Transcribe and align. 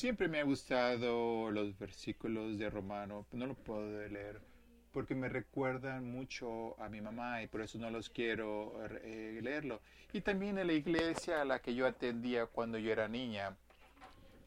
Siempre 0.00 0.28
me 0.28 0.40
ha 0.40 0.44
gustado 0.44 1.50
los 1.50 1.78
versículos 1.78 2.56
de 2.56 2.70
Romano, 2.70 3.26
no 3.32 3.46
lo 3.46 3.52
puedo 3.52 4.08
leer 4.08 4.40
porque 4.94 5.14
me 5.14 5.28
recuerdan 5.28 6.10
mucho 6.10 6.74
a 6.80 6.88
mi 6.88 7.02
mamá 7.02 7.42
y 7.42 7.48
por 7.48 7.60
eso 7.60 7.76
no 7.78 7.90
los 7.90 8.08
quiero 8.08 8.82
eh, 9.02 9.40
leerlo. 9.42 9.82
Y 10.14 10.22
también 10.22 10.56
en 10.56 10.68
la 10.68 10.72
iglesia 10.72 11.42
a 11.42 11.44
la 11.44 11.58
que 11.58 11.74
yo 11.74 11.86
atendía 11.86 12.46
cuando 12.46 12.78
yo 12.78 12.90
era 12.90 13.08
niña, 13.08 13.58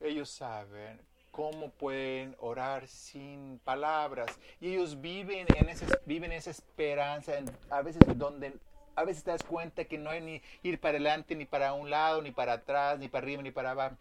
ellos 0.02 0.32
saben 0.32 1.00
cómo 1.30 1.70
pueden 1.70 2.36
orar 2.40 2.88
sin 2.88 3.60
palabras 3.60 4.40
y 4.60 4.74
ellos 4.74 5.02
viven 5.02 5.46
en 5.56 5.70
esa, 5.70 5.86
viven 6.08 6.32
esa 6.32 6.50
esperanza, 6.50 7.34
a 7.70 7.84
veces 7.84 8.02
donde 8.16 8.54
a 8.96 9.04
veces 9.04 9.24
te 9.24 9.30
das 9.30 9.44
cuenta 9.44 9.86
que 9.86 10.00
no 10.00 10.10
hay 10.10 10.22
ni 10.22 10.42
ir 10.64 10.80
para 10.80 10.98
adelante, 10.98 11.36
ni 11.36 11.46
para 11.46 11.74
un 11.74 11.92
lado, 11.92 12.24
ni 12.24 12.32
para 12.32 12.54
atrás, 12.54 12.98
ni 12.98 13.08
para 13.08 13.24
arriba, 13.24 13.44
ni 13.44 13.52
para 13.52 13.72
abajo. 13.72 13.98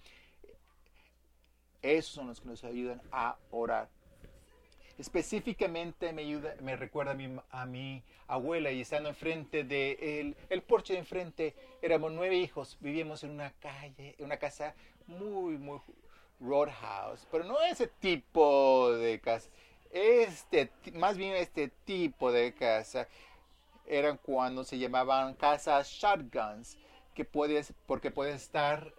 Esos 1.83 2.15
son 2.15 2.29
los 2.29 2.41
que 2.41 2.49
nos 2.49 2.65
ayudan 2.65 3.03
a 3.11 3.37
orar. 3.51 3.89
Específicamente 4.99 6.13
me, 6.13 6.23
ayuda, 6.23 6.55
me 6.61 6.77
recuerda 6.77 7.13
a 7.13 7.15
mi, 7.15 7.37
a 7.51 7.67
mi 7.67 8.03
abuela 8.29 8.71
y 8.71 8.83
estando 8.83 9.09
enfrente 9.09 9.65
de 9.65 10.35
el, 10.49 10.63
porche 10.63 10.93
de 10.93 11.01
enfrente, 11.01 11.55
éramos 11.81 12.13
nueve 12.13 12.37
hijos, 12.37 12.79
vivíamos 12.81 13.25
en 13.25 13.31
una 13.31 13.53
calle, 13.53 14.15
en 14.19 14.25
una 14.25 14.37
casa 14.37 14.75
muy, 15.07 15.59
muy 15.59 15.81
roadhouse, 16.41 17.27
pero 17.31 17.45
no 17.45 17.61
ese 17.63 17.89
tipo 17.89 18.93
de 18.93 19.21
casa, 19.21 19.49
este, 19.91 20.71
más 20.95 21.17
bien 21.17 21.35
este 21.35 21.69
tipo 21.85 22.33
de 22.33 22.55
casa 22.55 23.09
eran 23.87 24.17
cuando 24.17 24.65
se 24.65 24.78
llamaban 24.78 25.34
casas 25.34 25.89
shotguns, 25.89 26.78
que 27.15 27.25
puedes, 27.25 27.75
porque 27.87 28.11
puedes 28.11 28.43
estar, 28.43 28.93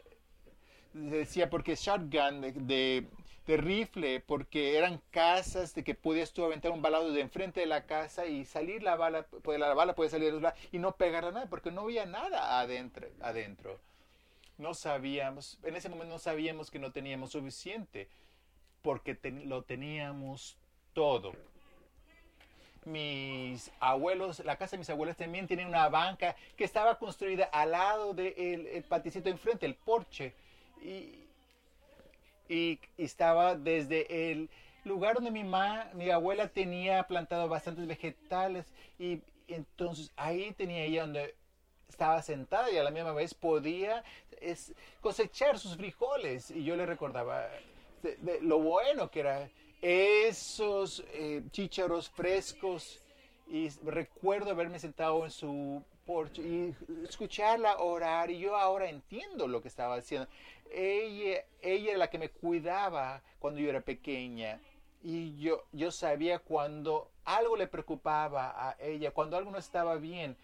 decía 0.94 1.50
porque 1.50 1.76
shotgun 1.76 2.42
de, 2.42 3.08
de, 3.46 3.58
rifle, 3.58 4.20
porque 4.20 4.78
eran 4.78 5.02
casas 5.12 5.76
de 5.76 5.84
que 5.84 5.96
podías 5.96 6.32
tú 6.32 6.44
aventar 6.44 6.72
un 6.72 6.82
balado 6.82 7.12
de 7.12 7.22
enfrente 7.22 7.60
de 7.60 7.66
la 7.66 7.86
casa 7.86 8.26
y 8.26 8.46
salir 8.46 8.84
la 8.84 8.96
bala, 8.96 9.26
pues 9.44 9.60
la 9.60 9.74
bala 9.74 9.96
puede 9.96 10.10
salir 10.10 10.34
y 10.72 10.80
no 10.80 10.96
pegar 10.96 11.26
a 11.26 11.32
nada, 11.32 11.50
porque 11.50 11.72
no 11.72 11.82
había 11.82 12.06
nada 12.06 12.60
adentro. 12.60 13.08
adentro. 13.22 13.80
No 14.58 14.74
sabíamos, 14.74 15.60
en 15.64 15.76
ese 15.76 15.90
momento 15.90 16.14
no 16.14 16.20
sabíamos 16.20 16.70
que 16.70 16.80
no 16.80 16.92
teníamos 16.92 17.32
suficiente, 17.32 18.08
porque 18.82 19.18
lo 19.46 19.64
teníamos 19.64 20.58
todo 20.94 21.34
mis 22.86 23.72
abuelos, 23.80 24.40
la 24.40 24.58
casa 24.58 24.72
de 24.72 24.80
mis 24.80 24.90
abuelos 24.90 25.16
también 25.16 25.48
tiene 25.48 25.66
una 25.66 25.90
banca 25.90 26.36
que 26.56 26.64
estaba 26.64 26.98
construida 26.98 27.46
al 27.46 27.72
lado 27.72 28.14
del 28.14 28.34
de 28.64 29.30
enfrente, 29.30 29.66
el 29.66 29.76
porche. 29.76 30.34
Y, 30.84 31.26
y, 32.50 32.80
estaba 32.98 33.56
desde 33.56 34.32
el 34.32 34.50
lugar 34.84 35.16
donde 35.16 35.32
mi, 35.32 35.44
ma, 35.44 35.90
mi 35.94 36.10
abuela 36.10 36.48
tenía 36.50 37.04
plantado 37.04 37.48
bastantes 37.48 37.88
vegetales 37.88 38.66
y 39.00 39.22
entonces 39.48 40.12
ahí 40.16 40.52
tenía 40.52 40.84
ella 40.84 41.02
donde 41.02 41.36
estaba 41.88 42.22
sentada 42.22 42.72
y 42.72 42.78
a 42.78 42.84
la 42.84 42.92
misma 42.92 43.14
vez 43.14 43.34
podía 43.34 44.04
cosechar 45.02 45.60
sus 45.60 45.78
frijoles. 45.78 46.52
Y 46.52 46.64
yo 46.64 46.76
le 46.76 46.86
recordaba 46.86 47.48
lo 48.42 48.60
bueno 48.60 49.10
que 49.10 49.22
era 49.22 49.50
esos 49.82 51.04
eh, 51.14 51.44
chícharos 51.52 52.10
frescos. 52.10 53.00
Y 53.48 53.70
recuerdo 53.84 54.52
haberme 54.52 54.80
sentado 54.80 55.24
en 55.26 55.32
su 55.32 55.84
porche 56.06 56.42
y 56.42 56.76
escucharla 57.08 57.78
orar 57.78 58.30
y 58.32 58.40
yo 58.40 58.56
ahora 58.56 58.90
entiendo 58.90 59.48
lo 59.48 59.62
que 59.62 59.68
estaba 59.68 59.96
haciendo. 59.96 60.28
Ella, 60.72 61.44
ella 61.62 61.90
era 61.90 61.98
la 61.98 62.10
que 62.10 62.20
me 62.20 62.30
cuidaba 62.30 63.22
cuando 63.40 63.60
yo 63.60 63.70
era 63.70 63.82
pequeña 63.82 64.60
y 65.04 65.38
yo, 65.38 65.66
yo 65.72 65.92
sabía 65.92 66.40
cuando 66.40 67.12
algo 67.26 67.58
le 67.58 67.68
preocupaba 67.68 68.70
a 68.70 68.76
ella, 68.80 69.12
cuando 69.12 69.38
algo 69.38 69.52
no 69.52 69.58
estaba 69.58 69.96
bien, 69.96 70.36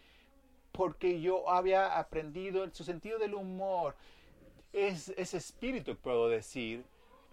porque 0.72 1.22
yo 1.22 1.50
había 1.50 1.98
aprendido 1.98 2.70
su 2.74 2.84
sentido 2.84 3.18
del 3.20 3.34
humor, 3.34 3.96
es, 4.74 5.10
ese 5.10 5.38
espíritu, 5.38 5.96
puedo 5.96 6.30
decir. 6.30 6.84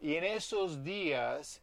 Y 0.01 0.15
en 0.15 0.25
esos 0.25 0.84
días 0.84 1.62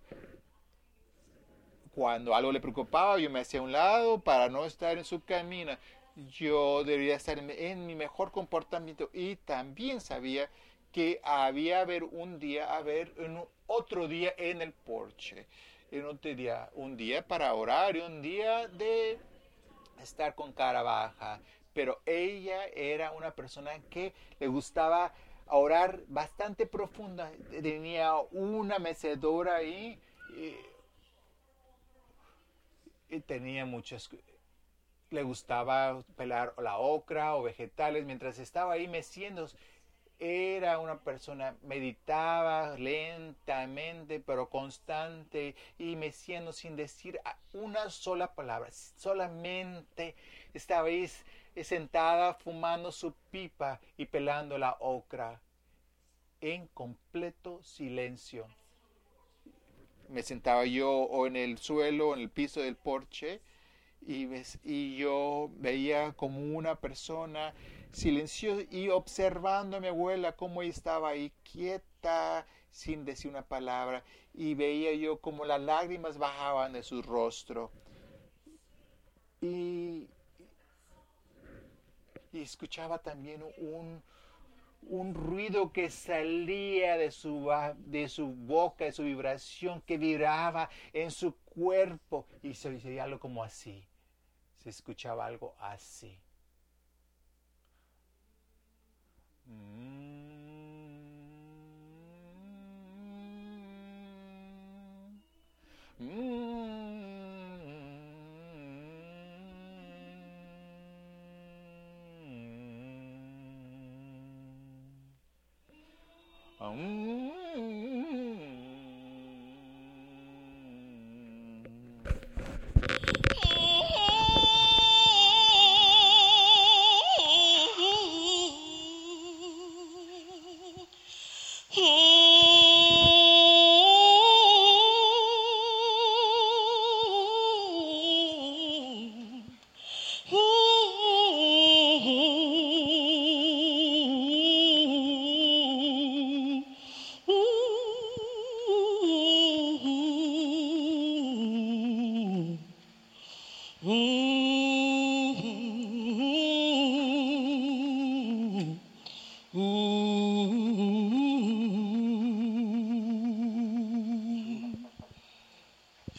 cuando 1.96 2.34
algo 2.34 2.52
le 2.52 2.60
preocupaba, 2.60 3.20
yo 3.20 3.30
me 3.30 3.40
hacía 3.40 3.60
a 3.60 3.64
un 3.64 3.72
lado 3.72 4.20
para 4.20 4.50
no 4.50 4.66
estar 4.66 4.98
en 4.98 5.06
su 5.06 5.24
camino. 5.24 5.78
Yo 6.16 6.84
debería 6.84 7.16
estar 7.16 7.40
en, 7.40 7.86
mi 7.88 7.96
mejor 7.96 8.32
comportamiento 8.32 9.10
y 9.14 9.36
también 9.38 10.00
sabía 10.00 10.48
que 10.92 11.20
había 11.24 11.82
haber 11.82 12.04
un 12.04 12.38
día, 12.38 12.76
haber 12.76 13.12
otro 13.66 14.08
día 14.08 14.34
en 14.38 14.62
el 14.62 14.74
porche. 14.74 15.48
En 15.90 16.06
otro 16.06 16.34
día, 16.36 16.70
un 16.76 16.98
día 16.98 17.28
para 17.28 17.54
orar 17.54 17.96
y 17.96 18.02
un 18.02 18.22
día 18.22 18.68
de 18.68 19.18
estar 20.02 20.36
con 20.36 20.54
cara 20.54 20.84
baja. 20.84 21.40
Pero 21.74 22.00
ella 22.06 22.66
era 22.68 23.12
una 23.12 23.32
persona 23.32 23.72
que 23.90 24.14
le 24.40 24.48
gustaba 24.48 25.14
orar 25.48 26.02
bastante 26.08 26.68
profunda. 26.68 27.32
Tenía 27.50 28.16
una 28.32 28.78
mecedora 28.78 29.56
ahí. 29.56 30.00
Y, 30.30 30.58
tenía 33.22 33.66
muchas 33.66 34.10
le 35.14 35.24
gustaba 35.24 36.04
pelar 36.18 36.54
la 36.58 36.78
ocra 36.78 37.36
o 37.36 37.44
vegetales 37.44 38.06
mientras 38.06 38.40
estaba 38.40 38.74
ahí 38.74 38.88
meciendo. 38.88 39.48
Era 40.20 40.80
una 40.80 41.00
persona 41.00 41.56
meditaba 41.64 42.78
lentamente 42.78 44.20
pero 44.20 44.50
constante 44.50 45.56
y 45.78 45.96
meciendo 45.96 46.54
sin 46.54 46.76
decir 46.76 47.20
una 47.54 47.90
sola 47.90 48.34
palabra 48.34 48.70
solamente 48.72 50.16
estaba 50.54 50.88
ahí 50.88 51.10
sentada 51.64 52.34
fumando 52.36 52.92
su 52.92 53.14
pipa 53.32 53.80
y 53.98 54.06
pelando 54.06 54.58
la 54.58 54.78
ocra 54.80 55.42
en 56.42 56.68
completo 56.68 57.62
silencio. 57.64 58.48
Me 60.10 60.24
sentaba 60.24 60.66
yo 60.66 60.92
o 60.92 61.28
en 61.28 61.36
el 61.36 61.58
suelo 61.58 62.14
en 62.14 62.22
el 62.22 62.30
piso 62.30 62.62
del 62.62 62.76
porche 62.76 63.42
y, 64.08 64.28
y 64.64 64.98
yo 64.98 65.50
veía 65.58 66.14
como 66.14 66.40
una 66.58 66.76
persona 66.76 67.54
silenciosa 67.92 68.64
y 68.72 68.90
observando 68.90 69.78
a 69.78 69.80
mi 69.80 69.88
abuela 69.88 70.36
cómo 70.36 70.62
ella 70.62 70.72
estaba 70.72 71.10
ahí 71.10 71.32
quieta 71.44 72.46
sin 72.72 73.06
decir 73.06 73.30
una 73.30 73.44
palabra 73.44 74.04
y 74.34 74.56
veía 74.56 74.94
yo 74.94 75.20
como 75.20 75.46
las 75.46 75.62
lágrimas 75.62 76.18
bajaban 76.18 76.74
de 76.74 76.84
su 76.84 77.02
rostro 77.04 77.72
y, 79.42 80.08
y 82.32 82.42
escuchaba 82.42 83.00
también 83.00 83.44
un, 83.58 84.02
un 84.88 85.14
ruido 85.14 85.72
que 85.72 85.90
salía 85.90 86.98
de 86.98 87.12
su, 87.12 87.50
de 87.78 88.08
su 88.08 88.28
boca, 88.28 88.86
de 88.86 88.92
su 88.92 89.04
vibración, 89.04 89.82
que 89.82 89.98
vibraba 89.98 90.70
en 90.94 91.12
su 91.12 91.36
cuerpo. 91.36 92.26
Y 92.42 92.54
se 92.54 92.70
oía 92.70 93.04
algo 93.04 93.20
como 93.20 93.44
así 93.44 93.86
se 94.64 94.70
escuchaba 94.70 95.26
algo 95.26 95.56
así. 95.60 96.18
Mm. 99.48 100.24
Mm. 106.00 106.34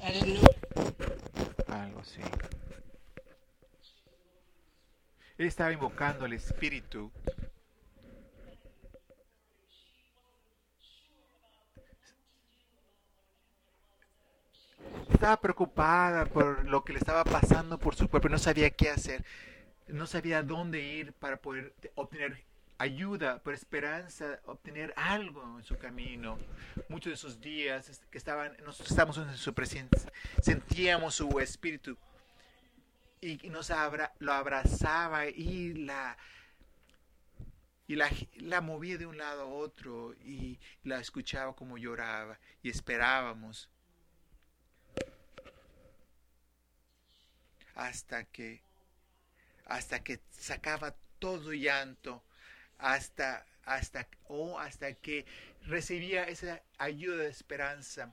Mm. 0.05 1.73
Algo 1.73 2.01
así. 2.01 2.21
Él 5.39 5.47
estaba 5.47 5.73
invocando 5.73 6.27
al 6.27 6.35
Espíritu. 6.35 7.11
Estaba 15.11 15.41
preocupada 15.41 16.27
por 16.27 16.67
lo 16.69 16.85
que 16.85 16.93
le 16.93 16.99
estaba 16.99 17.25
pasando 17.25 17.79
por 17.79 17.95
su 17.95 18.09
cuerpo. 18.11 18.29
No 18.29 18.37
sabía 18.39 18.69
qué 18.71 18.91
hacer. 18.91 19.25
No 19.89 20.07
sabía 20.07 20.43
dónde 20.43 20.81
ir 20.81 21.15
para 21.15 21.39
poder 21.39 21.75
obtener 21.95 22.45
ayuda, 22.79 23.43
por 23.43 23.55
esperanza, 23.55 24.41
obtener 24.45 24.93
algo 24.97 25.59
en 25.59 25.65
su 25.65 25.77
camino. 25.79 26.39
Muchos 26.89 27.11
de 27.11 27.15
esos 27.15 27.41
días 27.41 28.03
que 28.11 28.19
estaban, 28.19 28.57
nosotros 28.65 28.91
estábamos 28.91 29.19
en 29.19 29.37
su 29.37 29.55
presencia, 29.55 30.13
sentíamos 30.43 31.15
su 31.15 31.41
espíritu 31.41 31.97
y 33.21 33.37
nos 33.49 33.71
abra, 33.71 34.13
lo 34.19 34.33
abrazaba 34.33 35.27
y 35.27 35.73
la 35.75 36.17
y 37.87 37.97
la, 37.97 38.11
la 38.37 38.61
movía 38.61 38.97
de 38.97 39.07
un 39.07 39.19
lado 39.19 39.43
a 39.43 39.47
otro 39.47 40.15
y 40.25 40.59
la 40.85 41.01
escuchaba 41.01 41.55
como 41.55 41.77
lloraba 41.77 42.39
y 42.63 42.71
esperábamos 42.71 43.69
hasta 47.75 48.25
que 48.25 48.63
hasta 49.67 50.03
que 50.03 50.21
sacaba 50.31 50.95
todo 51.19 51.53
llanto 51.53 52.23
hasta, 52.79 53.47
hasta, 53.65 54.09
o 54.29 54.59
hasta 54.59 54.95
que 54.95 55.25
recibía 55.67 56.25
esa 56.25 56.63
ayuda 56.79 57.17
de 57.17 57.29
esperanza. 57.29 58.13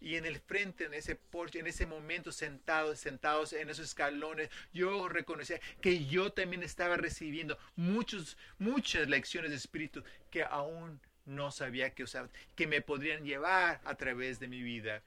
Y 0.00 0.16
en 0.16 0.24
el 0.24 0.40
frente, 0.40 0.86
en 0.86 0.94
ese 0.94 1.14
porche, 1.14 1.58
en 1.58 1.66
ese 1.66 1.84
momento, 1.84 2.32
sentados, 2.32 2.98
sentados 2.98 3.52
en 3.52 3.68
esos 3.68 3.86
escalones, 3.86 4.48
yo 4.72 5.08
reconocía 5.08 5.60
que 5.82 6.06
yo 6.06 6.32
también 6.32 6.62
estaba 6.62 6.96
recibiendo 6.96 7.58
muchos, 7.76 8.38
muchas 8.58 9.08
lecciones 9.08 9.50
de 9.50 9.56
espíritu 9.56 10.02
que 10.30 10.42
aún 10.42 11.00
no 11.26 11.50
sabía 11.50 11.90
que 11.90 12.02
usar, 12.02 12.30
que 12.56 12.66
me 12.66 12.80
podrían 12.80 13.24
llevar 13.24 13.82
a 13.84 13.94
través 13.96 14.40
de 14.40 14.48
mi 14.48 14.62
vida. 14.62 15.02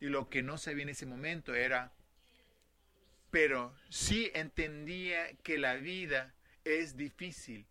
Y 0.00 0.06
lo 0.06 0.28
que 0.28 0.42
no 0.42 0.58
sabía 0.58 0.82
en 0.82 0.88
ese 0.88 1.06
momento 1.06 1.54
era, 1.54 1.92
pero 3.30 3.72
sí 3.88 4.32
entendía 4.34 5.32
que 5.44 5.58
la 5.58 5.76
vida 5.76 6.34
es 6.64 6.96
difícil 6.96 7.66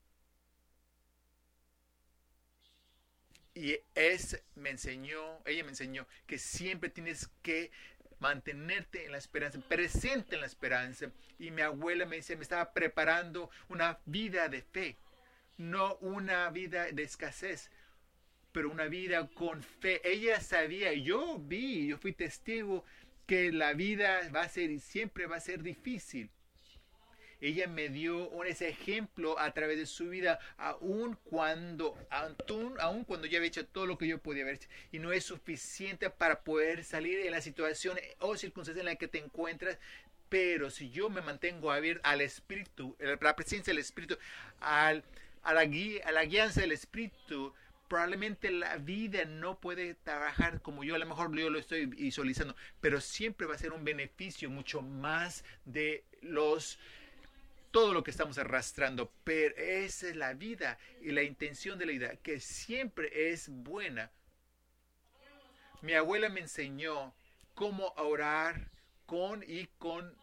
Y 3.62 3.80
es, 3.94 4.42
me 4.56 4.72
enseñó, 4.72 5.40
ella 5.46 5.64
me 5.64 5.70
enseñó 5.70 6.08
que 6.26 6.40
siempre 6.40 6.90
tienes 6.90 7.30
que 7.44 7.70
mantenerte 8.18 9.06
en 9.06 9.12
la 9.12 9.20
esperanza, 9.20 9.60
presente 9.60 10.34
en 10.34 10.42
la 10.42 10.48
esperanza. 10.48 11.12
Y 11.38 11.52
mi 11.52 11.62
abuela 11.62 12.08
me 12.08 12.16
dice, 12.16 12.36
me 12.36 12.42
estaba 12.42 12.74
preparando 12.74 13.52
una 13.70 14.00
vida 14.08 14.50
de 14.50 14.64
fe, 14.64 14.98
no 15.60 15.98
una 15.98 16.50
vida 16.50 16.92
de 16.92 17.04
escasez, 17.04 17.70
pero 18.52 18.72
una 18.72 18.86
vida 18.86 19.30
con 19.36 19.62
fe. 19.62 20.02
Ella 20.04 20.42
sabía, 20.42 20.94
yo 20.94 21.38
vi, 21.38 21.86
yo 21.86 22.00
fui 22.00 22.14
testigo 22.14 22.84
que 23.28 23.52
la 23.52 23.74
vida 23.74 24.28
va 24.36 24.42
a 24.42 24.50
ser 24.50 24.72
y 24.72 24.80
siempre 24.80 25.28
va 25.28 25.36
a 25.36 25.40
ser 25.40 25.62
difícil 25.62 26.32
ella 27.42 27.68
me 27.68 27.90
dio 27.90 28.44
ese 28.44 28.70
ejemplo 28.70 29.38
a 29.40 29.52
través 29.52 29.78
de 29.78 29.86
su 29.86 30.10
vida, 30.10 30.40
aun 30.58 31.18
cuando, 31.24 31.98
aun, 32.10 33.04
cuando 33.04 33.28
ya 33.28 33.38
había 33.38 33.48
hecho 33.48 33.66
todo 33.66 33.88
lo 33.88 33.98
que 33.98 34.08
yo 34.08 34.20
podía 34.20 34.44
haber 34.44 34.56
hecho, 34.56 34.70
y 34.92 35.00
no 35.00 35.12
es 35.12 35.26
suficiente 35.26 36.10
para 36.10 36.44
poder 36.44 36.84
salir 36.84 37.24
de 37.24 37.32
la 37.32 37.42
situación 37.42 37.98
o 38.20 38.38
circunstancia 38.38 38.82
en 38.82 38.86
la 38.86 38.96
que 38.96 39.08
te 39.08 39.18
encuentras, 39.18 39.78
pero 40.30 40.70
si 40.70 40.92
yo 40.92 41.10
me 41.10 41.22
mantengo 41.22 41.72
abierto 41.72 42.08
al 42.08 42.22
Espíritu, 42.22 42.96
a 43.02 43.24
la 43.24 43.36
presencia 43.36 43.72
del 43.72 43.82
Espíritu, 43.82 44.18
al, 44.62 45.04
a, 45.44 45.54
la 45.54 45.66
guía, 45.66 46.04
a 46.06 46.12
la 46.12 46.24
guianza 46.24 46.62
del 46.62 46.72
Espíritu, 46.72 47.54
probablemente 47.90 48.50
la 48.52 48.78
vida 48.78 49.26
no 49.26 49.60
puede 49.60 49.96
trabajar 49.96 50.62
como 50.62 50.86
yo 50.86 50.96
a 50.96 50.98
lo 50.98 51.06
mejor 51.06 51.36
yo 51.36 51.50
lo 51.50 51.60
estoy 51.60 51.88
visualizando, 51.88 52.56
pero 52.80 53.02
siempre 53.02 53.46
va 53.46 53.56
a 53.56 53.58
ser 53.58 53.74
un 53.74 53.84
beneficio 53.84 54.50
mucho 54.50 54.82
más 54.82 55.44
de 55.66 56.06
los 56.22 56.80
todo 57.72 57.94
lo 57.94 58.04
que 58.04 58.12
estamos 58.12 58.38
arrastrando, 58.38 59.12
pero 59.24 59.56
esa 59.56 60.10
es 60.10 60.16
la 60.16 60.34
vida 60.34 60.78
y 61.02 61.12
la 61.12 61.24
intención 61.24 61.80
de 61.80 61.86
la 61.86 61.92
vida, 61.92 62.16
que 62.18 62.40
siempre 62.40 63.32
es 63.32 63.50
buena. 63.50 64.12
Mi 65.82 65.94
abuela 65.94 66.30
me 66.30 66.42
enseñó 66.42 67.14
cómo 67.56 67.94
orar 67.98 68.70
con 69.06 69.44
y 69.48 69.68
con 69.78 70.16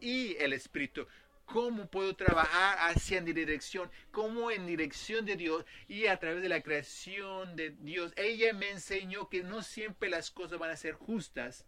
y 0.00 0.36
el 0.36 0.52
Espíritu. 0.52 1.06
Cómo 1.46 1.86
puedo 1.86 2.16
trabajar 2.16 2.76
hacia 2.90 3.20
mi 3.20 3.32
dirección, 3.32 3.88
cómo 4.10 4.50
en 4.50 4.66
dirección 4.66 5.24
de 5.24 5.36
Dios 5.36 5.64
y 5.86 6.06
a 6.06 6.18
través 6.18 6.42
de 6.42 6.48
la 6.48 6.60
creación 6.60 7.54
de 7.54 7.70
Dios. 7.70 8.12
Ella 8.16 8.52
me 8.52 8.70
enseñó 8.70 9.28
que 9.28 9.44
no 9.44 9.62
siempre 9.62 10.08
las 10.08 10.32
cosas 10.32 10.58
van 10.58 10.70
a 10.70 10.76
ser 10.76 10.94
justas, 10.94 11.64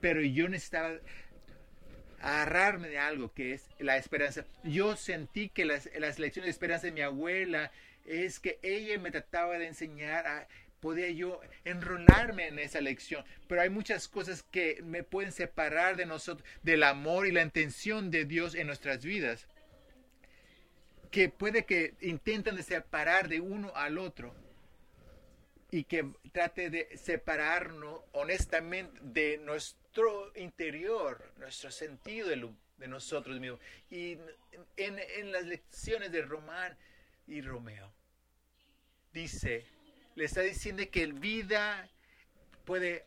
pero 0.00 0.20
yo 0.20 0.48
necesitaba 0.48 0.98
agarrarme 2.20 2.88
de 2.88 2.98
algo 2.98 3.32
que 3.32 3.54
es 3.54 3.68
la 3.78 3.96
esperanza. 3.96 4.44
Yo 4.64 4.96
sentí 4.96 5.48
que 5.48 5.64
las, 5.64 5.88
las 5.98 6.18
lecciones 6.18 6.46
de 6.46 6.50
esperanza 6.50 6.86
de 6.86 6.92
mi 6.92 7.00
abuela 7.00 7.70
es 8.06 8.40
que 8.40 8.58
ella 8.62 8.98
me 8.98 9.10
trataba 9.10 9.58
de 9.58 9.66
enseñar 9.66 10.26
a 10.26 10.48
podía 10.80 11.10
yo 11.10 11.40
enrolarme 11.64 12.48
en 12.48 12.58
esa 12.58 12.80
lección, 12.80 13.24
pero 13.46 13.62
hay 13.62 13.70
muchas 13.70 14.08
cosas 14.08 14.42
que 14.42 14.80
me 14.84 15.02
pueden 15.02 15.32
separar 15.32 15.96
de 15.96 16.06
nosotros, 16.06 16.48
del 16.62 16.82
amor 16.82 17.26
y 17.26 17.32
la 17.32 17.42
intención 17.42 18.10
de 18.10 18.24
Dios 18.24 18.54
en 18.54 18.66
nuestras 18.66 19.04
vidas, 19.04 19.46
que 21.10 21.28
puede 21.28 21.64
que 21.64 21.94
intentan 22.00 22.62
separar 22.62 23.28
de 23.28 23.40
uno 23.40 23.72
al 23.74 23.98
otro 23.98 24.34
y 25.70 25.84
que 25.84 26.06
trate 26.32 26.70
de 26.70 26.96
separarnos 26.96 28.00
honestamente 28.12 28.98
de 29.02 29.38
nuestro 29.98 30.32
interior, 30.36 31.32
nuestro 31.38 31.70
sentido 31.70 32.28
de, 32.28 32.86
nosotros 32.86 33.40
mismos. 33.40 33.60
Y 33.90 34.16
en, 34.76 35.32
las 35.32 35.44
lecciones 35.44 36.12
de 36.12 36.22
Román 36.22 36.76
y 37.26 37.40
Romeo, 37.40 37.92
dice, 39.12 39.66
le 40.14 40.24
está 40.24 40.42
diciendo 40.42 40.84
que 40.90 41.02
el 41.02 41.14
vida 41.14 41.88
puede, 42.64 43.04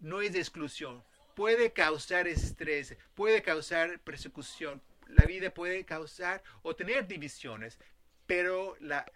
no 0.00 0.20
es 0.20 0.32
de 0.32 0.40
exclusión, 0.40 1.02
puede 1.34 1.72
causar 1.72 2.28
estrés, 2.28 2.94
puede 3.14 3.42
causar 3.42 3.98
persecución, 4.00 4.82
la 5.06 5.24
vida 5.24 5.50
puede 5.50 5.84
causar 5.84 6.42
o 6.62 6.76
tener 6.76 7.06
divisiones, 7.06 7.78
pero 8.26 8.76
la, 8.80 9.10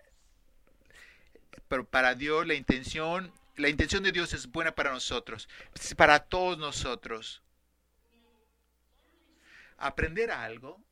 pero 1.69 1.85
para 1.85 2.15
Dios 2.15 2.47
la 2.47 2.55
intención, 2.55 3.31
la 3.57 3.69
intención 3.69 4.03
de 4.03 4.13
Dios 4.13 4.33
es 4.33 4.47
buena 4.47 4.75
para 4.75 4.93
nosotros, 4.93 5.49
para 5.97 6.21
todos 6.21 6.59
nosotros. 6.59 7.43
Aprender 9.77 10.31
algo 10.31 10.83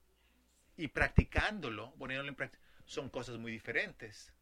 y 0.76 0.88
practicándolo, 0.88 1.92
poniéndolo 1.98 2.28
en 2.28 2.34
práctica, 2.34 2.62
son 2.84 3.08
cosas 3.08 3.38
muy 3.38 3.52
diferentes. 3.52 4.32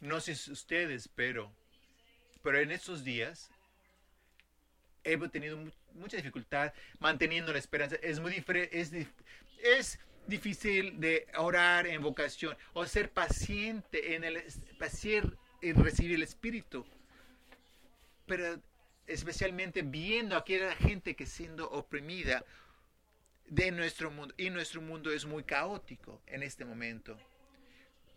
No 0.00 0.20
sé 0.20 0.34
si 0.34 0.50
ustedes, 0.50 1.08
pero, 1.14 1.52
pero 2.42 2.58
en 2.58 2.72
estos 2.72 3.04
días 3.04 3.50
he 5.04 5.16
tenido 5.28 5.58
mucha 5.94 6.16
dificultad 6.16 6.72
manteniendo 6.98 7.52
la 7.52 7.58
esperanza. 7.58 7.96
Es 8.02 8.18
muy 8.18 8.44
es, 8.72 8.92
es 9.62 9.98
difícil 10.26 10.98
de 11.00 11.28
orar 11.36 11.86
en 11.86 12.02
vocación 12.02 12.56
o 12.72 12.86
ser 12.86 13.12
paciente 13.12 14.14
en 14.14 14.24
el 14.24 14.42
paciente 14.78 15.36
en 15.62 15.82
recibir 15.82 16.16
el 16.16 16.22
Espíritu. 16.22 16.84
Pero 18.26 18.60
especialmente 19.06 19.82
viendo 19.82 20.34
a 20.34 20.40
aquella 20.40 20.74
gente 20.74 21.16
que 21.16 21.26
siendo 21.26 21.70
oprimida 21.70 22.44
de 23.46 23.70
nuestro 23.70 24.10
mundo 24.10 24.34
y 24.36 24.50
nuestro 24.50 24.80
mundo 24.80 25.10
es 25.10 25.24
muy 25.24 25.44
caótico 25.44 26.20
en 26.26 26.42
este 26.42 26.64
momento 26.64 27.18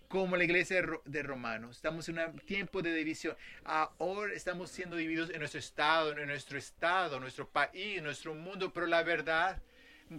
como 0.08 0.38
la 0.38 0.44
iglesia 0.44 0.86
de 1.06 1.24
Romanos. 1.24 1.78
Estamos 1.78 2.08
en 2.10 2.20
un 2.20 2.40
tiempo 2.40 2.82
de 2.82 2.94
división. 2.94 3.36
Ahora 3.64 4.34
estamos 4.34 4.70
siendo 4.70 4.96
divididos 4.96 5.32
en 5.32 5.40
nuestro 5.40 5.60
estado, 5.60 6.12
en 6.12 6.28
nuestro 6.28 6.58
estado, 6.58 7.20
nuestro 7.20 7.50
país, 7.50 8.02
nuestro 8.02 8.34
mundo, 8.36 8.72
pero 8.72 8.86
la 8.86 9.04
verdad 9.04 9.62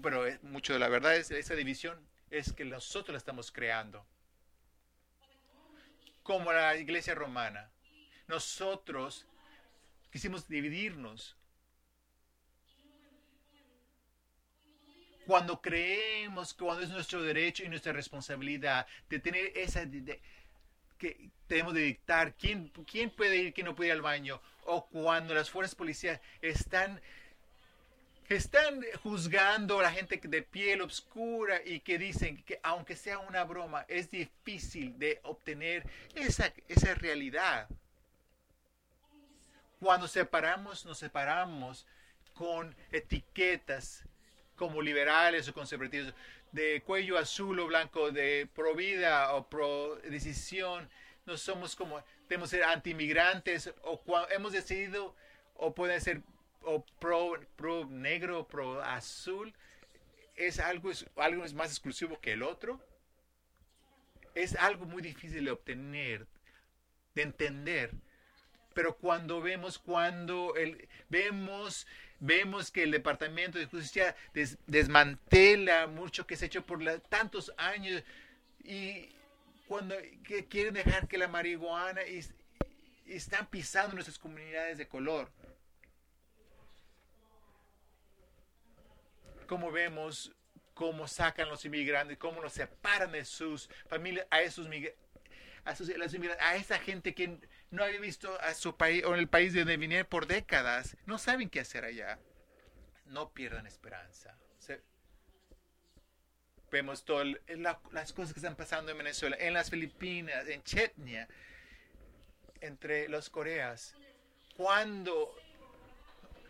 pero 0.03 0.25
mucho 0.43 0.73
de 0.73 0.79
la 0.79 0.89
verdad 0.89 1.17
es 1.17 1.31
esa 1.31 1.55
división 1.55 1.99
es 2.31 2.53
que 2.53 2.65
nosotros 2.65 3.13
la 3.13 3.19
estamos 3.19 3.53
creando. 3.53 4.05
Como 6.27 6.53
la 6.53 6.77
iglesia 6.77 7.15
romana. 7.15 7.71
Nosotros 8.27 9.27
quisimos 10.11 10.49
dividirnos. 10.49 11.37
Cuando 15.25 15.61
creemos, 15.61 16.53
cuando 16.53 16.83
es 16.83 16.91
nuestro 16.91 17.23
derecho 17.23 17.63
y 17.63 17.69
nuestra 17.69 17.93
responsabilidad 17.93 18.89
de 19.09 19.21
tener 19.21 19.53
esa, 19.57 19.85
que 20.99 21.31
tenemos 21.47 21.75
de 21.75 21.83
dictar 21.83 22.35
quién, 22.35 22.73
quién 22.91 23.11
puede 23.11 23.37
ir, 23.37 23.55
quién 23.55 23.67
no 23.67 23.77
puede 23.77 23.91
ir 23.91 23.93
al 23.93 24.03
baño, 24.03 24.41
o 24.65 24.87
cuando 24.89 25.33
las 25.33 25.49
fuerzas 25.49 25.77
policiales 25.77 26.21
están 26.43 27.01
están 28.29 28.85
juzgando 29.03 29.79
a 29.79 29.85
la 29.85 29.93
gente 29.93 30.21
de 30.23 30.43
piel 30.43 30.83
oscura 30.83 31.61
y 31.65 31.81
que 31.81 31.99
dicen 31.99 32.43
que 32.45 32.59
aunque 32.63 32.97
sea 32.97 33.19
una 33.19 33.45
broma, 33.45 33.85
es 33.89 34.11
difícil 34.11 34.99
de 34.99 35.21
obtener 35.23 35.89
esa, 36.15 36.53
esa 36.69 36.95
realidad. 36.95 37.69
Cuando 39.79 40.09
separamos, 40.09 40.85
nos 40.85 40.99
separamos 40.99 41.87
con 42.35 42.75
etiquetas 42.91 44.05
como 44.57 44.83
liberales 44.83 45.49
o 45.49 45.55
conservativos, 45.55 46.15
de 46.53 46.83
cuello 46.83 47.19
azul 47.19 47.61
o 47.61 47.67
blanco, 47.67 48.11
de 48.11 48.49
pro 48.55 48.75
vida 48.75 49.35
o 49.35 49.49
pro 49.49 49.97
decisión. 49.97 50.89
No 51.27 51.37
somos 51.37 51.77
como, 51.77 52.03
debemos 52.29 52.51
ser 52.51 52.65
anti-inmigrantes 52.65 53.73
o 53.83 54.01
hemos 54.31 54.53
decidido 54.53 55.15
o 55.55 55.75
pueden 55.75 56.01
ser 56.01 56.23
o 56.67 56.85
pro, 57.01 57.41
pro 57.57 57.87
negro, 57.87 58.47
pro 58.47 58.83
azul, 58.83 59.55
es 60.35 60.59
algo, 60.61 60.91
es 60.91 61.07
algo 61.17 61.45
es 61.45 61.55
más 61.55 61.71
exclusivo 61.71 62.21
que 62.21 62.33
el 62.33 62.43
otro. 62.43 62.81
Es 64.35 64.55
algo 64.57 64.85
muy 64.85 65.01
difícil 65.01 65.45
de 65.47 65.51
obtener, 65.51 66.27
de 67.15 67.23
entender. 67.23 67.93
Pero 68.75 68.97
cuando 68.99 69.41
vemos, 69.41 69.79
cuando 69.79 70.55
el, 70.57 70.87
vemos, 71.09 71.87
vemos 72.21 72.71
que 72.71 72.83
el 72.83 72.91
Departamento 72.91 73.59
de 73.59 73.65
Justicia 73.65 74.15
desmantela 74.67 75.87
mucho 75.87 76.27
que 76.27 76.37
se 76.37 76.45
ha 76.45 76.49
hecho 76.49 76.67
por 76.67 76.85
tantos 77.09 77.55
años 77.57 78.03
y 78.63 79.09
cuando 79.67 79.95
quieren 80.51 80.75
dejar 80.75 81.09
que 81.09 81.17
la 81.17 81.29
marihuana 81.29 82.03
y, 82.07 82.21
están 83.07 83.47
pisando 83.47 83.95
nuestras 83.95 84.19
comunidades 84.19 84.79
de 84.79 84.89
color. 84.89 85.31
Como 89.47 89.71
vemos 89.71 90.33
cómo 90.75 91.09
sacan 91.09 91.49
los 91.49 91.65
inmigrantes, 91.65 92.19
cómo 92.19 92.43
los 92.43 92.53
separan 92.53 93.13
de 93.13 93.25
sus 93.25 93.69
familias, 93.89 94.27
a 94.31 94.43
esos 94.43 94.69
a, 95.65 96.47
a 96.47 96.57
esa 96.57 96.79
gente 96.79 97.15
que 97.15 97.41
no 97.71 97.83
había 97.83 97.99
visto 97.99 98.39
a 98.41 98.55
su 98.55 98.77
país 98.77 99.03
o 99.05 99.15
en 99.15 99.21
el 99.21 99.29
país 99.29 99.53
de 99.53 99.61
donde 99.61 99.79
vinieron 99.79 100.07
por 100.07 100.27
décadas, 100.27 100.97
no 101.07 101.19
saben 101.19 101.49
qué 101.49 101.61
hacer 101.61 101.85
allá. 101.85 102.19
No 103.07 103.31
pierdan 103.33 103.67
esperanza. 103.67 104.37
vemos 106.71 107.05
todas 107.05 107.27
las 107.93 108.13
cosas 108.13 108.35
que 108.35 108.41
están 108.41 108.57
pasando 108.57 108.93
en 108.93 108.99
Venezuela, 108.99 109.37
en 109.41 109.55
las 109.55 109.71
Filipinas, 109.71 110.47
en 110.49 110.63
Chechnya, 110.63 111.27
entre 112.61 113.09
los 113.09 113.31
Coreas. 113.31 113.95
Cuando 114.57 115.35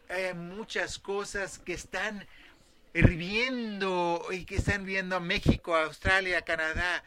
hay 0.09 0.35
muchas 0.35 0.99
cosas 0.99 1.59
que 1.59 1.75
están 1.75 2.27
hirviendo 2.97 4.27
y 4.31 4.47
que 4.47 4.57
están 4.57 4.87
viendo 4.87 5.17
a 5.17 5.21
México, 5.21 5.77
a 5.77 5.85
Australia, 5.85 6.39
a 6.39 6.43
Canadá, 6.43 7.05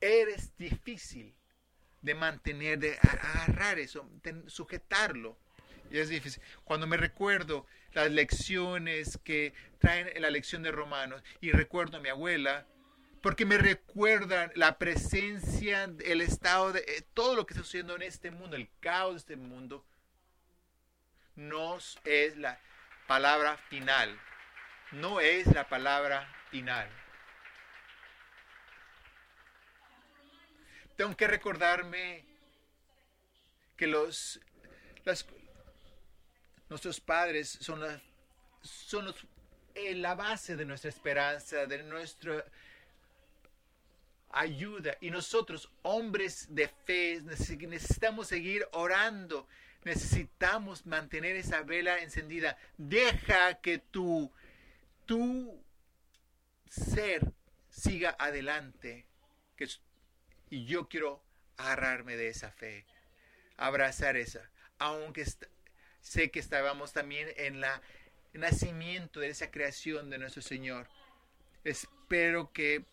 eres 0.00 0.56
difícil 0.58 1.32
de 2.02 2.14
mantener, 2.14 2.80
de 2.80 2.98
agarrar 2.98 3.78
eso, 3.78 4.08
de 4.24 4.42
sujetarlo. 4.48 5.38
Y 5.90 5.98
es 5.98 6.08
difícil. 6.08 6.42
Cuando 6.64 6.88
me 6.88 6.96
recuerdo 6.96 7.66
las 7.92 8.10
lecciones 8.10 9.18
que 9.22 9.54
traen 9.78 10.10
la 10.20 10.30
lección 10.30 10.64
de 10.64 10.72
Romanos 10.72 11.22
y 11.40 11.52
recuerdo 11.52 11.98
a 11.98 12.00
mi 12.00 12.08
abuela, 12.08 12.66
porque 13.20 13.46
me 13.46 13.56
recuerdan 13.56 14.50
la 14.56 14.78
presencia, 14.78 15.84
el 16.04 16.20
estado 16.20 16.72
de 16.72 16.80
eh, 16.80 17.06
todo 17.14 17.36
lo 17.36 17.46
que 17.46 17.54
está 17.54 17.62
sucediendo 17.62 17.94
en 17.94 18.02
este 18.02 18.32
mundo, 18.32 18.56
el 18.56 18.68
caos 18.80 19.12
de 19.12 19.18
este 19.18 19.36
mundo, 19.36 19.84
no 21.36 21.78
es 22.04 22.36
la 22.36 22.58
palabra 23.06 23.56
final. 23.68 24.18
No 24.92 25.20
es 25.20 25.46
la 25.54 25.68
palabra 25.68 26.28
final. 26.50 26.88
Tengo 30.96 31.16
que 31.16 31.26
recordarme 31.26 32.24
que 33.76 33.86
los, 33.86 34.40
nuestros 36.68 37.00
padres 37.00 37.58
son, 37.60 37.80
la, 37.80 38.00
son 38.62 39.12
eh, 39.74 39.94
la 39.96 40.14
base 40.14 40.54
de 40.54 40.64
nuestra 40.64 40.90
esperanza, 40.90 41.66
de 41.66 41.82
nuestra 41.82 42.44
ayuda. 44.30 44.96
Y 45.00 45.10
nosotros, 45.10 45.68
hombres 45.82 46.46
de 46.54 46.68
fe, 46.68 47.20
necesitamos 47.22 48.28
seguir 48.28 48.66
orando. 48.72 49.48
Necesitamos 49.84 50.86
mantener 50.86 51.36
esa 51.36 51.62
vela 51.62 51.98
encendida. 51.98 52.56
Deja 52.78 53.60
que 53.60 53.78
tu, 53.78 54.32
tu 55.06 55.62
ser 56.68 57.32
siga 57.68 58.16
adelante. 58.18 59.06
Que 59.56 59.68
y 60.50 60.64
yo 60.66 60.88
quiero 60.88 61.22
agarrarme 61.56 62.16
de 62.16 62.28
esa 62.28 62.50
fe, 62.50 62.86
abrazar 63.56 64.16
esa, 64.16 64.50
aunque 64.78 65.24
sé 66.00 66.30
que 66.30 66.40
estábamos 66.40 66.92
también 66.92 67.28
en 67.36 67.60
la 67.60 67.80
nacimiento 68.34 69.20
de 69.20 69.28
esa 69.28 69.50
creación 69.50 70.10
de 70.10 70.18
nuestro 70.18 70.42
Señor. 70.42 70.88
Espero 71.62 72.52
que 72.52 72.84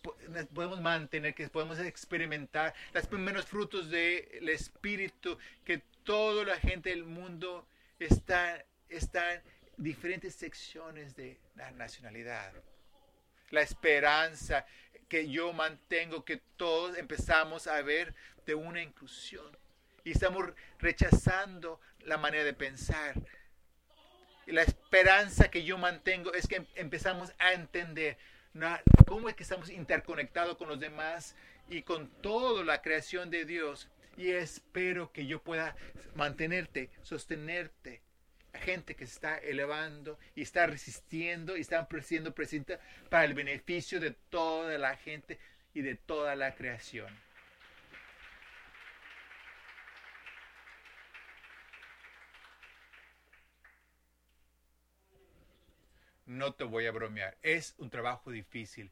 podemos 0.54 0.80
mantener, 0.80 1.34
que 1.34 1.50
podemos 1.50 1.80
experimentar 1.80 2.74
los 2.94 3.06
primeros 3.08 3.46
frutos 3.46 3.90
del 3.90 4.48
Espíritu, 4.50 5.38
que 5.66 5.82
toda 6.04 6.46
la 6.46 6.58
gente 6.58 6.90
del 6.90 7.04
mundo 7.04 7.68
está, 8.00 8.64
en 8.90 9.42
diferentes 9.78 10.36
secciones 10.36 11.16
de 11.16 11.40
la 11.56 11.72
nacionalidad. 11.72 12.54
La 13.50 13.62
esperanza, 13.62 14.66
que 15.08 15.30
yo 15.30 15.52
mantengo, 15.54 16.24
que 16.24 16.38
todos 16.56 16.98
empezamos 16.98 17.68
a 17.68 17.82
ver 17.82 18.16
de 18.46 18.56
una 18.56 18.82
inclusión. 18.82 19.58
Y 20.04 20.12
estamos 20.12 20.46
rechazando 20.80 21.80
la 22.00 22.18
manera 22.18 22.44
de 22.44 22.54
pensar. 22.54 23.16
Y 24.48 24.54
la 24.54 24.64
esperanza 24.64 25.52
que 25.52 25.64
yo 25.64 25.78
mantengo 25.78 26.34
es 26.34 26.48
que 26.48 26.66
empezamos 26.76 27.34
a 27.38 27.54
entender 27.54 28.18
cómo 29.08 29.30
es 29.30 29.36
que 29.36 29.44
estamos 29.44 29.70
interconectados 29.70 30.58
con 30.58 30.68
los 30.68 30.80
demás 30.80 31.36
y 31.70 31.84
con 31.84 32.10
toda 32.22 32.64
la 32.64 32.82
creación 32.82 33.30
de 33.30 33.46
Dios. 33.46 33.90
Y 34.18 34.32
espero 34.32 35.12
que 35.12 35.26
yo 35.26 35.42
pueda 35.42 35.76
mantenerte, 36.16 36.90
sostenerte. 37.02 38.02
Gente 38.54 38.96
que 38.96 39.08
se 39.08 39.14
está 39.14 39.38
elevando 39.38 40.20
y 40.36 40.42
está 40.42 40.68
resistiendo 40.68 41.56
y 41.56 41.62
están 41.62 41.88
siendo 42.02 42.36
presentes 42.36 42.80
para 43.10 43.24
el 43.24 43.34
beneficio 43.34 44.00
de 44.02 44.12
toda 44.12 44.78
la 44.78 44.98
gente 44.98 45.40
y 45.74 45.82
de 45.82 45.96
toda 45.96 46.36
la 46.36 46.54
creación. 46.54 47.18
No 56.26 56.54
te 56.54 56.64
voy 56.64 56.86
a 56.86 56.92
bromear, 56.92 57.38
es 57.42 57.76
un 57.78 57.90
trabajo 57.90 58.32
difícil, 58.32 58.90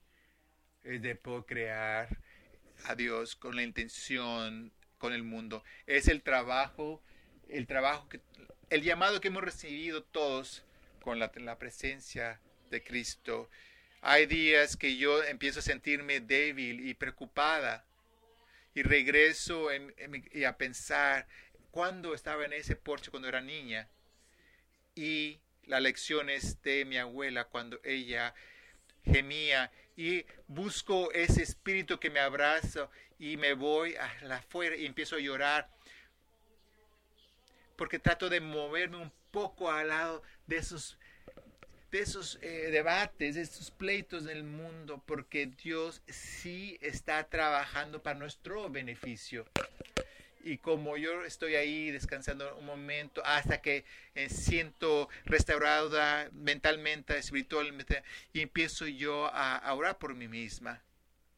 es 0.83 1.01
de 1.01 1.15
poder 1.15 1.45
crear 1.45 2.17
a 2.85 2.95
Dios 2.95 3.35
con 3.35 3.55
la 3.55 3.63
intención, 3.63 4.73
con 5.00 5.13
el 5.13 5.24
mundo. 5.24 5.63
Es 5.88 6.08
el 6.08 6.22
trabajo, 6.22 7.01
el 7.48 7.65
trabajo 7.65 8.08
que 8.10 8.22
el 8.70 8.84
llamado 8.84 9.20
que 9.20 9.29
hemos 9.29 9.44
recibido 9.44 10.03
todos 10.03 10.63
con 11.01 11.18
la, 11.18 11.32
presencia 11.58 12.39
de 12.70 12.84
Cristo. 12.84 13.50
Hay 14.01 14.27
días 14.27 14.77
que 14.77 14.98
yo 14.98 15.24
empiezo 15.24 15.60
a 15.60 15.63
sentirme 15.63 16.20
débil 16.20 16.88
y 16.88 16.94
preocupada 16.94 17.86
y 18.75 18.84
regreso 18.84 19.70
a 20.48 20.58
pensar 20.58 21.27
cuando 21.72 22.13
estaba 22.13 22.46
en 22.46 22.53
ese 22.53 22.75
porche 22.75 23.10
cuando 23.10 23.27
era 23.27 23.41
niña 23.41 23.89
y 24.96 25.39
las 25.63 25.82
lecciones 25.82 26.62
de 26.62 26.86
mi 26.86 26.98
abuela 26.98 27.46
cuando 27.46 27.79
ella 27.84 28.34
gemía 29.03 29.72
y 30.00 30.25
busco 30.48 31.12
ese 31.12 31.44
espíritu 31.44 32.00
que 32.00 32.10
me 32.10 32.22
abraza 32.22 32.89
y 33.18 33.36
me 33.36 33.51
voy 33.51 33.98
a 33.98 34.10
la 34.22 34.38
afuera 34.38 34.77
y 34.77 34.86
empiezo 34.86 35.18
a 35.18 35.20
llorar 35.20 35.70
porque 37.75 38.00
trato 38.00 38.29
de 38.29 38.39
moverme 38.39 38.96
un 38.96 39.12
poco 39.32 39.70
al 39.70 39.89
lado 39.89 40.24
de 40.48 40.56
esos, 40.56 40.98
de 41.91 42.00
esos 42.00 42.39
eh, 42.41 42.70
debates, 42.72 43.36
de 43.36 43.41
esos 43.41 43.72
pleitos 43.72 44.24
del 44.24 44.46
mundo, 44.46 45.03
porque 45.06 45.48
Dios 45.48 46.01
sí 46.08 46.77
está 46.79 47.27
trabajando 47.27 48.01
para 48.01 48.18
nuestro 48.18 48.70
beneficio. 48.70 49.48
Y 50.41 50.58
como 50.58 50.96
yo 50.98 51.25
estoy 51.25 51.55
ahí 51.55 51.91
descansando 51.91 52.55
un 52.58 52.65
momento 52.65 53.22
hasta 53.25 53.62
que 53.62 53.84
eh, 54.15 54.29
siento 54.29 55.10
restaurada 55.25 56.29
mentalmente, 56.31 57.17
espiritualmente, 57.17 58.03
y 58.34 58.41
empiezo 58.41 58.88
yo 58.88 59.29
a, 59.34 59.74
orar 59.74 59.98
por 59.98 60.15
mí 60.15 60.27
misma 60.27 60.81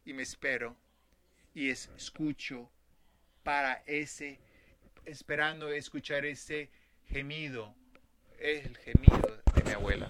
y 0.06 0.14
me 0.14 0.24
espero. 0.24 0.76
y 1.54 1.70
escucho 1.70 2.70
para 3.44 3.84
ese, 3.88 4.40
esperando 5.06 5.70
escuchar 5.70 6.26
ese 6.26 6.70
gemido, 7.10 7.74
el 8.40 8.78
gemido 8.78 9.42
de 9.56 9.64
mi 9.64 9.72
abuela. 9.72 10.08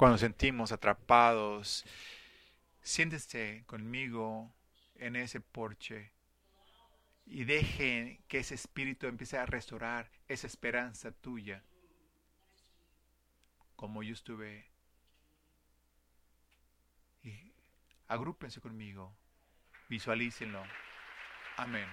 Cuando 0.00 0.16
sentimos 0.16 0.72
atrapados, 0.72 1.84
siéntese 2.80 3.64
conmigo 3.66 4.50
en 4.94 5.14
ese 5.14 5.42
porche 5.42 6.10
y 7.26 7.44
deje 7.44 8.22
que 8.26 8.38
ese 8.38 8.54
espíritu 8.54 9.08
empiece 9.08 9.36
a 9.36 9.44
restaurar 9.44 10.10
esa 10.26 10.46
esperanza 10.46 11.12
tuya, 11.12 11.62
como 13.76 14.02
yo 14.02 14.14
estuve. 14.14 14.70
Y 17.22 17.52
agrúpense 18.08 18.62
conmigo, 18.62 19.14
visualícenlo. 19.90 20.62
Amén. 21.58 21.90